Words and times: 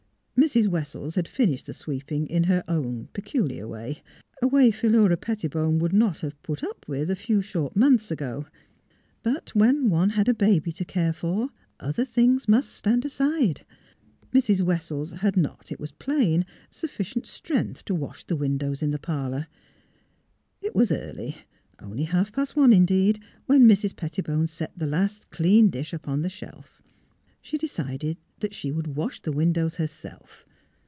Mrs. 0.41 0.67
Wessels 0.69 1.13
had 1.13 1.27
finished 1.27 1.67
the 1.67 1.73
sweeping, 1.73 2.25
in 2.25 2.45
her 2.45 2.63
own 2.67 3.09
peculiar 3.13 3.67
way— 3.67 4.01
a 4.41 4.47
way 4.47 4.71
Philura 4.71 5.15
Pettibone 5.15 5.77
would 5.77 5.93
MISS 5.93 6.21
PHILUEA'S 6.21 6.21
BABY 6.21 6.55
343 6.57 6.65
not 6.65 6.65
have'' 6.65 6.77
put 6.81 6.83
up 6.83 6.89
with" 6.89 7.11
a 7.11 7.15
few 7.15 7.41
short 7.43 7.75
months 7.75 8.09
ago. 8.09 8.47
But 9.21 9.53
when 9.55 9.91
one 9.91 10.09
had 10.09 10.27
a 10.27 10.33
baby 10.33 10.71
to 10.71 10.83
care 10.83 11.13
for, 11.13 11.49
other 11.79 12.03
things 12.03 12.47
must 12.47 12.73
stand 12.73 13.05
aside. 13.05 13.63
Mrs. 14.33 14.61
Wessels 14.63 15.11
had 15.11 15.37
not, 15.37 15.71
it 15.71 15.79
was 15.79 15.91
plain, 15.91 16.47
sufficient 16.71 17.27
strength 17.27 17.85
to 17.85 17.93
wash 17.93 18.23
the 18.23 18.35
windows 18.35 18.81
in 18.81 18.89
the 18.89 18.97
parlour. 18.97 19.45
It 20.59 20.73
was 20.73 20.91
early— 20.91 21.37
only 21.83 22.05
half 22.05 22.31
past 22.31 22.55
one, 22.55 22.73
indeed— 22.73 23.19
when 23.45 23.67
Mrs. 23.69 23.95
Pettibone 23.95 24.47
set 24.47 24.71
the 24.75 24.87
last 24.87 25.29
clean 25.29 25.69
dish 25.69 25.93
upon 25.93 26.23
the 26.23 26.29
shelf. 26.29 26.81
She 27.43 27.57
decided 27.57 28.17
that 28.41 28.53
she 28.53 28.71
would 28.71 28.95
wash 28.95 29.19
the 29.21 29.31
windows 29.31 29.75
herself. 29.75 30.45